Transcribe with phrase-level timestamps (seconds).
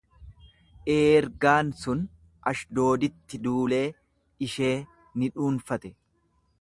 [0.93, 2.01] Eergaan sun
[2.53, 3.85] Ashdooditti duulee
[4.47, 4.75] ishee
[5.21, 5.93] ni dhuunfate.